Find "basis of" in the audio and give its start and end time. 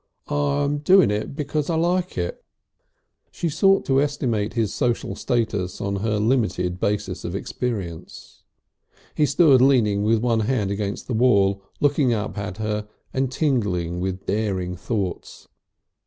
6.79-7.35